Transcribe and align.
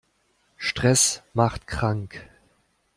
Stress 0.57 1.21
macht 1.35 1.67
krank. 1.67 2.27